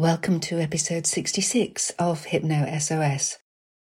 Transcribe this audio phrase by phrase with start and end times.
[0.00, 3.36] Welcome to episode 66 of Hypno SOS,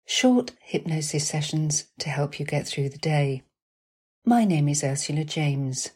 [0.06, 3.42] short hypnosis sessions to help you get through the day.
[4.24, 5.90] My name is Ursula James.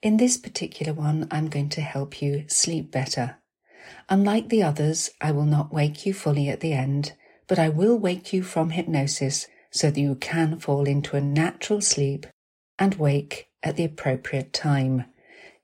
[0.00, 3.36] In this particular one, I'm going to help you sleep better.
[4.08, 7.12] Unlike the others, I will not wake you fully at the end,
[7.46, 11.82] but I will wake you from hypnosis so that you can fall into a natural
[11.82, 12.26] sleep
[12.78, 15.04] and wake at the appropriate time.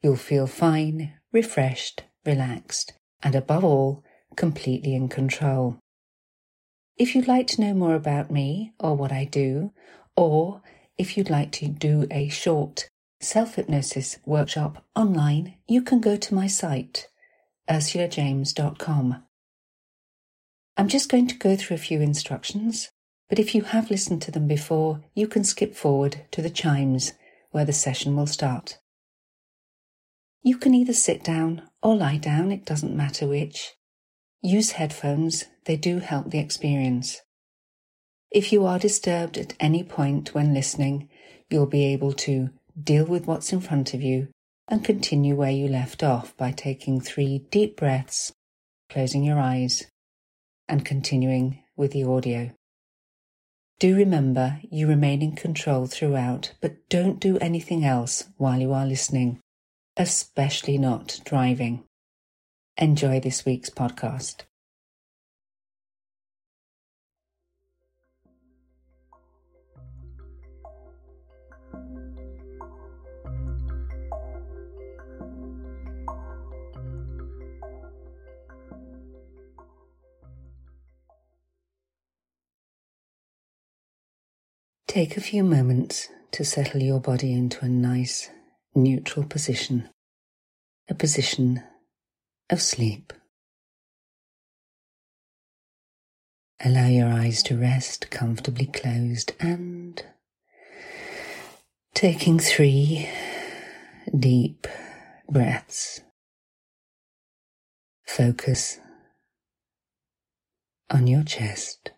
[0.03, 2.93] You'll feel fine, refreshed, relaxed,
[3.27, 4.05] and above all,
[4.37, 5.81] completely in control.
[6.97, 9.73] If you'd like to know more about me or what I do,
[10.17, 10.63] or
[10.97, 12.89] if you'd like to do a short
[13.21, 17.09] self hypnosis workshop online, you can go to my site,
[17.69, 19.25] ursulajames.com.
[20.77, 22.91] I'm just going to go through a few instructions,
[23.29, 27.15] but if you have listened to them before, you can skip forward to the chimes
[27.51, 28.79] where the session will start.
[30.45, 33.75] You can either sit down or lie down, it doesn't matter which.
[34.43, 37.23] Use headphones, they do help the experience.
[38.29, 41.09] If you are disturbed at any point when listening,
[41.49, 42.51] you'll be able to
[42.83, 44.27] deal with what's in front of you
[44.67, 48.33] and continue where you left off by taking three deep breaths,
[48.91, 49.85] closing your eyes,
[50.69, 52.51] and continuing with the audio.
[53.79, 58.87] Do remember you remain in control throughout, but don't do anything else while you are
[58.87, 59.41] listening
[59.97, 61.85] especially not driving.
[62.77, 64.43] Enjoy this week's podcast.
[84.87, 88.31] Take a few moments to settle your body into a nice
[88.77, 89.89] neutral position,
[90.89, 91.63] a position
[92.51, 93.13] of sleep.
[96.65, 100.03] Allow your eyes to rest comfortably closed and
[101.95, 103.09] taking three
[104.19, 104.67] deep
[105.29, 106.01] breaths.
[108.07, 108.79] Focus
[110.91, 111.91] on your chest,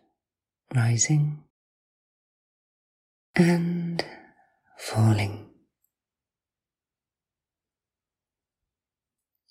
[0.75, 1.43] rising
[3.35, 4.03] and
[4.77, 5.48] falling.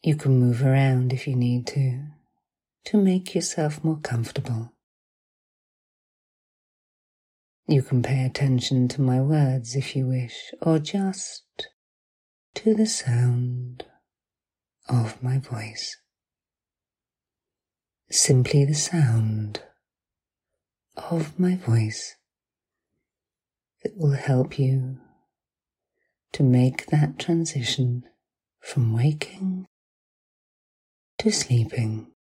[0.08, 2.02] You can move around if you need to,
[2.86, 4.72] to make yourself more comfortable.
[7.66, 11.68] You can pay attention to my words if you wish, or just
[12.54, 13.84] to the sound
[14.88, 15.98] of my voice.
[18.10, 19.62] Simply the sound
[20.96, 22.16] of my voice
[23.82, 25.00] that will help you
[26.32, 28.04] to make that transition
[28.62, 29.66] from waking
[31.18, 32.12] to sleeping.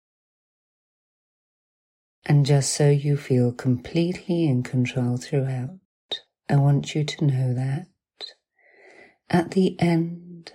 [2.25, 5.79] And just so you feel completely in control throughout,
[6.49, 7.87] I want you to know that
[9.31, 10.53] at the end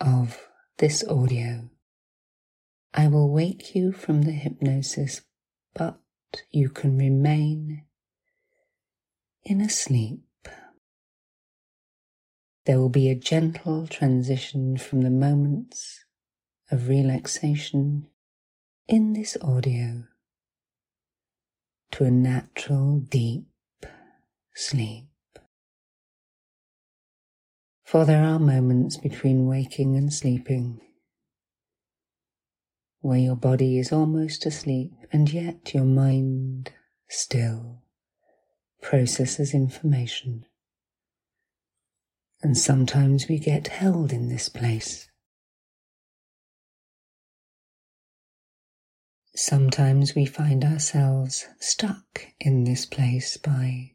[0.00, 1.70] of this audio,
[2.94, 5.22] I will wake you from the hypnosis,
[5.74, 5.98] but
[6.50, 7.84] you can remain
[9.44, 10.22] in a sleep.
[12.64, 16.04] There will be a gentle transition from the moments
[16.70, 18.06] of relaxation
[18.86, 20.04] in this audio
[21.90, 23.46] to a natural deep
[24.54, 25.06] sleep.
[27.84, 30.80] For there are moments between waking and sleeping
[33.00, 36.72] where your body is almost asleep and yet your mind
[37.08, 37.82] still
[38.82, 40.44] processes information.
[42.42, 45.07] And sometimes we get held in this place
[49.40, 53.92] Sometimes we find ourselves stuck in this place by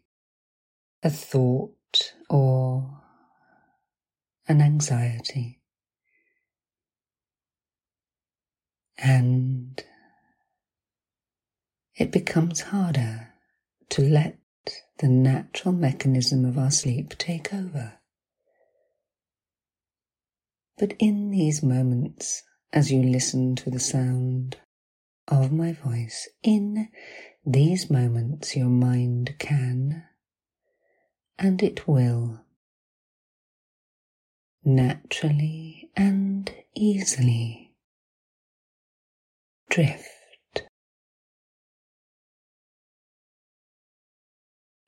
[1.03, 3.01] a thought or
[4.47, 5.59] an anxiety.
[8.97, 9.83] And
[11.97, 13.33] it becomes harder
[13.89, 14.37] to let
[14.99, 17.99] the natural mechanism of our sleep take over.
[20.77, 24.55] But in these moments, as you listen to the sound
[25.27, 26.27] of my voice.
[26.43, 26.89] In
[27.45, 30.03] these moments, your mind can
[31.39, 32.41] and it will
[34.63, 37.73] naturally and easily
[39.69, 40.07] drift.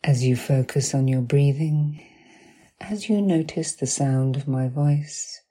[0.03, 2.05] As you focus on your breathing,
[2.79, 5.41] as you notice the sound of my voice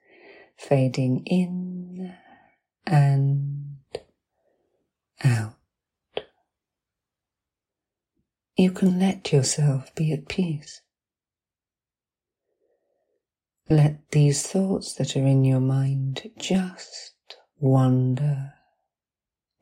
[0.57, 2.15] fading in
[2.87, 3.74] and
[5.25, 5.55] out.
[8.57, 10.81] You can let yourself be at peace.
[13.69, 17.15] Let these thoughts that are in your mind just
[17.59, 18.53] wander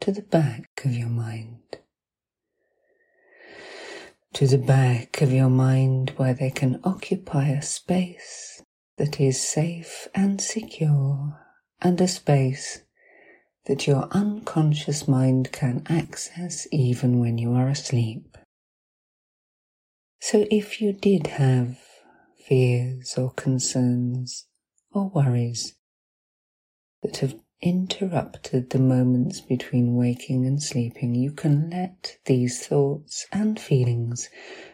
[0.00, 1.78] to the back of your mind.
[4.34, 8.62] To the back of your mind where they can occupy a space
[8.98, 11.38] that is safe and secure
[11.80, 12.82] and a space
[13.66, 18.36] that your unconscious mind can access even when you are asleep.
[20.20, 21.78] So if you did have
[22.38, 24.46] fears or concerns
[24.92, 25.74] or worries
[27.02, 33.58] that have interrupted the moments between waking and sleeping, you can let these thoughts and
[33.58, 34.28] feelings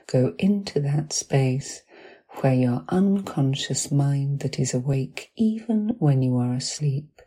[0.06, 1.82] go into that space
[2.40, 7.20] where your unconscious mind that is awake even when you are asleep,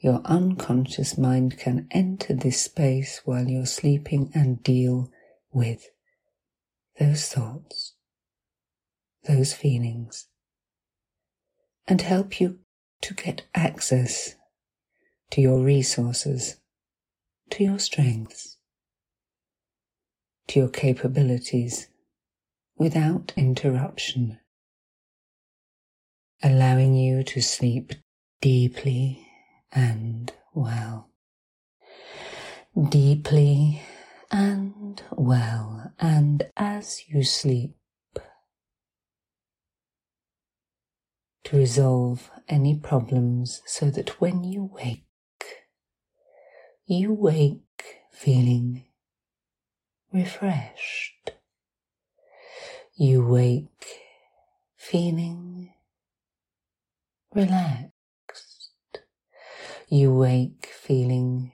[0.00, 5.10] your unconscious mind can enter this space while you're sleeping and deal
[5.52, 5.90] with
[7.00, 7.94] those thoughts,
[9.24, 10.28] those feelings,
[11.88, 12.58] and help you
[13.00, 14.36] to get access
[15.30, 16.56] to your resources,
[17.50, 18.56] to your strengths,
[20.46, 21.88] to your capabilities
[22.76, 24.38] without interruption,
[26.42, 27.92] allowing you to sleep
[28.40, 29.27] deeply
[29.72, 31.10] and well.
[32.88, 33.82] Deeply
[34.30, 37.74] and well, and as you sleep,
[41.44, 45.04] to resolve any problems so that when you wake,
[46.86, 48.84] you wake feeling
[50.12, 51.30] refreshed.
[52.96, 53.86] You wake
[54.76, 55.72] feeling
[57.34, 57.97] relaxed.
[59.90, 61.52] You wake feeling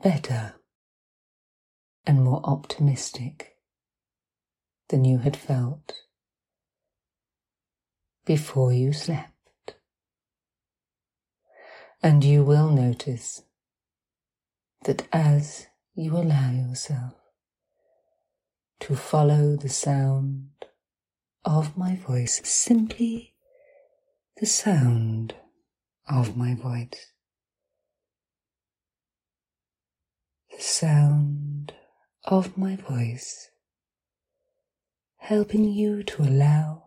[0.00, 0.54] better
[2.06, 3.56] and more optimistic
[4.88, 5.92] than you had felt
[8.24, 9.74] before you slept.
[12.00, 13.42] And you will notice
[14.84, 17.14] that as you allow yourself
[18.80, 20.50] to follow the sound
[21.44, 23.34] of my voice, simply
[24.36, 25.34] the sound
[26.08, 27.11] of my voice,
[30.56, 31.72] the sound
[32.24, 33.50] of my voice,
[35.18, 36.84] helping you to allow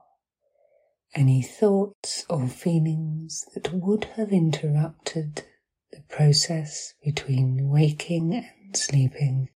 [1.13, 5.43] any thoughts or feelings that would have interrupted
[5.91, 9.49] the process between waking and sleeping.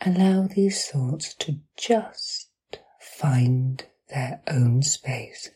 [0.00, 2.50] Allow these thoughts to just
[3.00, 5.50] find their own space.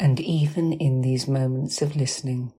[0.00, 2.52] And even in these moments of listening,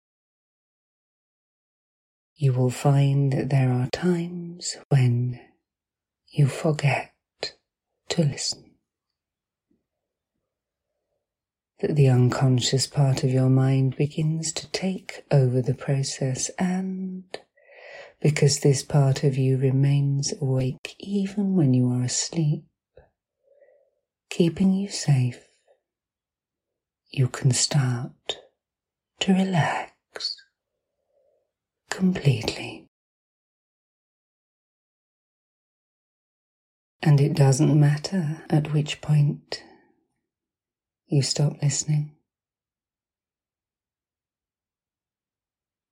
[2.36, 5.40] you will find that there are times when
[6.28, 7.12] you forget
[8.08, 8.72] to listen.
[11.82, 17.24] that the unconscious part of your mind begins to take over the process and
[18.20, 22.64] because this part of you remains awake even when you are asleep,
[24.30, 25.48] keeping you safe,
[27.10, 28.38] you can start
[29.18, 30.41] to relax
[31.92, 32.86] completely.
[37.02, 39.62] And it doesn't matter at which point
[41.06, 42.12] you stop listening.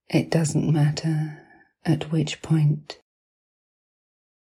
[0.09, 1.43] It doesn't matter
[1.85, 2.99] at which point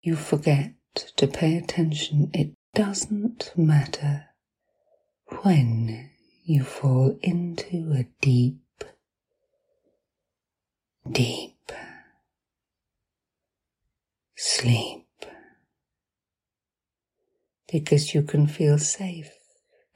[0.02, 0.74] you forget
[1.16, 2.30] to pay attention.
[2.34, 4.26] It doesn't matter
[5.42, 6.12] when
[6.44, 8.60] you fall into a deep,
[11.12, 11.58] deep
[14.38, 15.06] sleep.
[17.72, 19.32] Because you can feel safe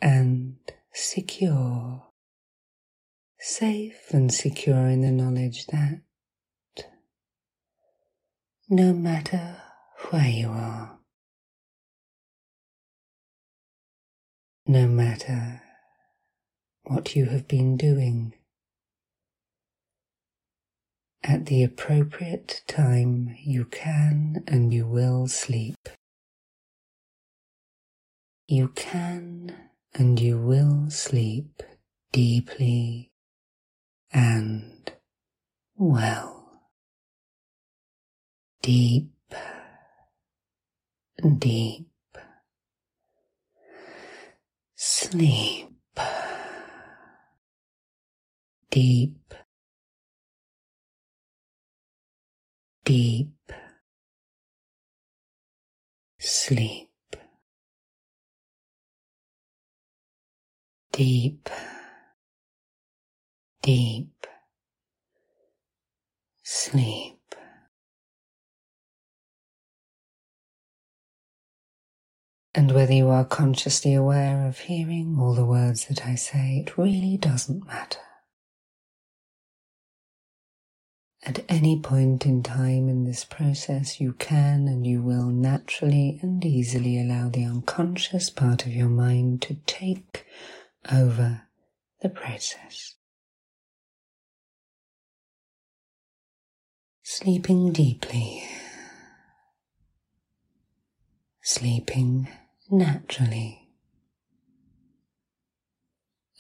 [0.02, 0.58] and
[0.94, 2.04] secure,
[3.40, 6.02] safe and secure in the knowledge that
[8.70, 9.58] no matter
[10.10, 11.00] where you are,
[14.68, 15.62] no matter
[16.84, 18.34] what you have been doing,
[21.24, 25.90] at the appropriate time you can and you will sleep.
[28.48, 29.56] You can
[29.94, 31.64] and you will sleep
[32.12, 33.12] deeply
[34.12, 34.92] and
[35.76, 36.38] well.
[38.62, 39.12] Deep,
[41.38, 41.88] deep
[45.12, 45.70] sleep.
[48.70, 49.34] Deep
[52.84, 53.32] deep
[56.22, 56.90] sleep.
[60.92, 61.50] Deep,
[63.62, 64.28] deep
[66.44, 67.18] sleep.
[72.54, 76.78] And whether you are consciously aware of hearing all the words that I say, it
[76.78, 78.11] really doesn't matter.
[81.24, 86.44] At any point in time in this process, you can and you will naturally and
[86.44, 90.26] easily allow the unconscious part of your mind to take
[90.92, 91.44] over
[92.02, 92.96] the process.
[97.04, 98.44] Sleeping deeply,
[101.44, 102.30] sleeping
[102.72, 103.61] naturally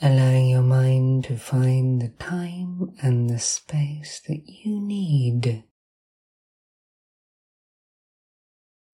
[0.01, 5.63] allowing your mind to find the time and the space that you need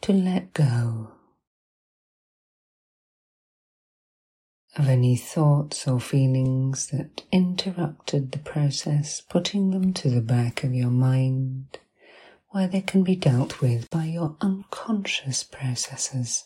[0.02, 1.12] to let go
[4.78, 10.74] of any thoughts or feelings that interrupted the process, putting them to the back of
[10.74, 11.80] your mind
[12.50, 16.46] where they can be dealt with by your unconscious processes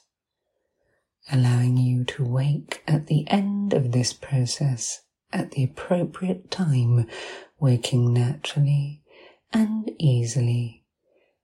[1.30, 5.02] allowing you to wake at the end of this process
[5.34, 7.08] at the appropriate time,
[7.60, 9.02] waking naturally
[9.54, 10.84] and easily,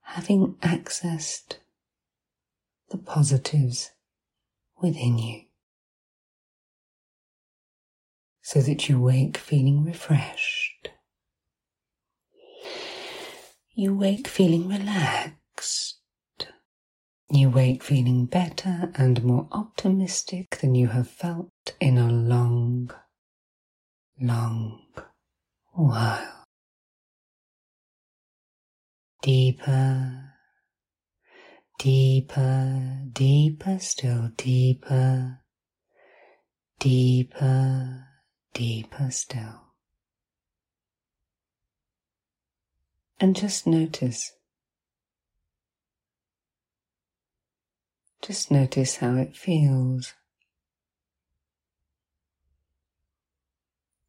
[0.02, 1.58] having accessed
[2.90, 3.92] the positives
[4.82, 5.42] within you.
[8.42, 10.90] So that you wake feeling refreshed.
[13.76, 15.97] You wake feeling relaxed
[17.30, 22.90] you wake feeling better and more optimistic than you have felt in a long,
[24.20, 24.82] long
[25.74, 26.46] while.
[29.22, 30.34] Deeper,
[31.80, 35.42] deeper, deeper, still deeper,
[36.80, 38.06] deeper,
[38.54, 39.64] deeper still.
[43.20, 44.37] And just notice
[48.22, 50.14] Just notice how it feels.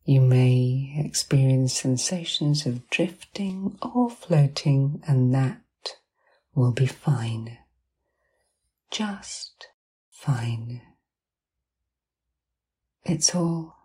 [0.05, 5.61] You may experience sensations of drifting or floating, and that
[6.55, 7.59] will be fine.
[8.91, 9.69] Just
[10.11, 10.81] fine.
[13.05, 13.77] It's all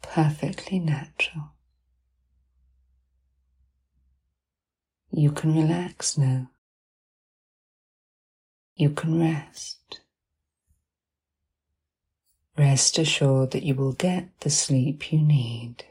[0.00, 1.54] perfectly natural.
[5.10, 6.51] You can relax now
[8.82, 10.00] you can rest.
[12.58, 15.84] Rest assured that you will get the sleep you need.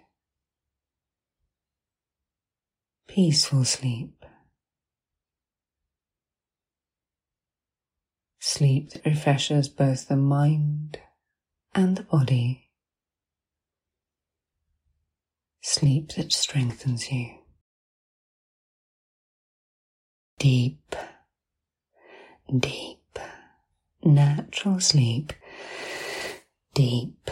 [3.07, 4.25] Peaceful sleep.
[8.39, 11.00] Sleep that refreshes both the mind
[11.74, 12.71] and the body.
[15.62, 17.38] Sleep that strengthens you.
[20.39, 20.93] Deep
[22.58, 23.20] deep,
[24.03, 25.34] natural sleep,
[26.74, 27.29] deep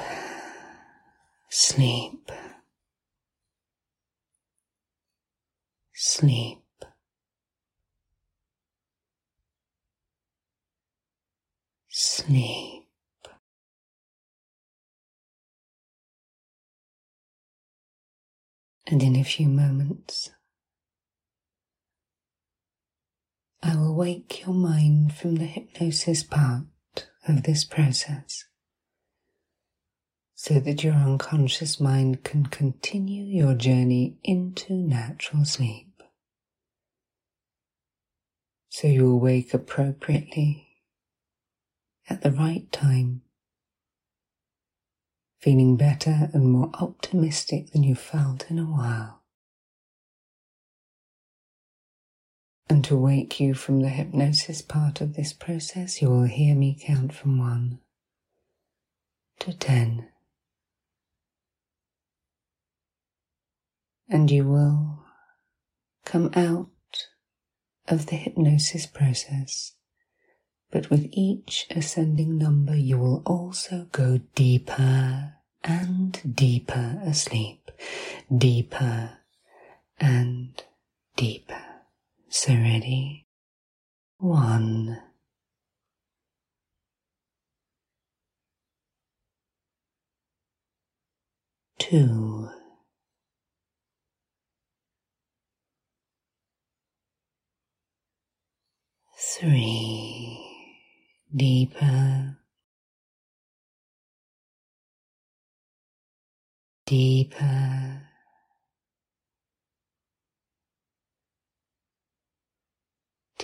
[1.50, 2.32] sleep,
[5.94, 6.60] sleep.
[11.92, 12.86] Sleep.
[18.88, 20.32] And in a few moments,
[23.62, 26.66] I will wake your mind from the hypnosis part
[27.28, 28.46] of this process
[30.42, 36.02] so that your unconscious mind can continue your journey into natural sleep.
[38.70, 40.70] So you will wake appropriately
[42.10, 43.22] at the right time,
[45.42, 49.19] feeling better and more optimistic than you felt in a while.
[52.72, 56.78] And to wake you from the hypnosis part of this process, you will hear me
[56.80, 57.80] count from one
[59.40, 60.08] to ten.
[64.08, 65.00] And you will
[66.06, 66.68] come out
[67.88, 69.74] of the hypnosis process.
[70.72, 75.34] But with each ascending number, you will also go deeper
[75.64, 77.72] and deeper asleep,
[78.36, 79.18] deeper
[80.00, 80.64] and
[81.16, 81.69] deeper.
[82.30, 83.28] So ready.
[84.20, 85.00] One.
[91.78, 92.50] Two.
[99.20, 100.38] three,
[101.36, 102.38] deeper,
[106.86, 107.69] deeper.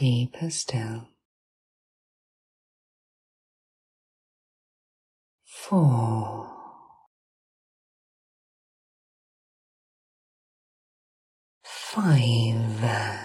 [0.05, 1.07] Deeper still.
[5.43, 6.47] Four.
[11.63, 13.25] Five.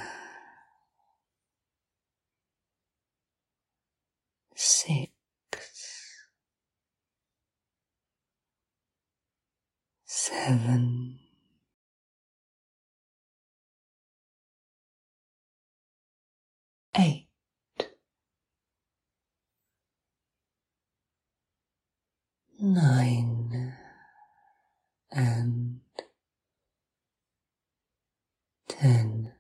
[28.81, 29.33] Ten.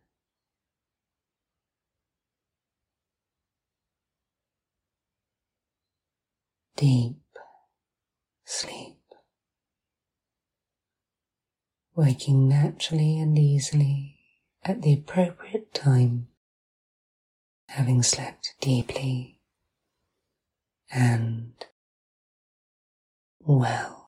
[6.76, 7.16] Deep
[8.44, 8.98] sleep,
[11.94, 14.18] waking naturally and easily
[14.62, 16.28] at the appropriate time,
[17.68, 19.40] having slept deeply
[20.90, 21.52] and
[23.40, 23.99] well.